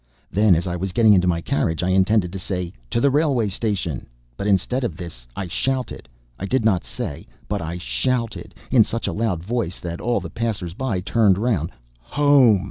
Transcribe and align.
Then, 0.31 0.55
as 0.55 0.65
I 0.65 0.75
was 0.75 0.93
getting 0.93 1.13
into 1.13 1.27
my 1.27 1.41
carriage, 1.41 1.83
I 1.83 1.89
intended 1.89 2.33
to 2.33 2.39
say: 2.39 2.73
"To 2.89 2.99
the 2.99 3.11
railway 3.11 3.49
station!" 3.49 4.07
but 4.35 4.47
instead 4.47 4.83
of 4.83 4.97
this 4.97 5.27
I 5.35 5.45
shouted 5.45 6.09
I 6.39 6.47
did 6.47 6.65
not 6.65 6.83
say, 6.83 7.27
but 7.47 7.61
I 7.61 7.77
shouted 7.77 8.55
in 8.71 8.83
such 8.83 9.05
a 9.05 9.13
loud 9.13 9.43
voice 9.43 9.79
that 9.79 10.01
all 10.01 10.19
the 10.19 10.31
passers 10.31 10.73
by 10.73 11.01
turned 11.01 11.37
round: 11.37 11.69
"Home!" 11.99 12.59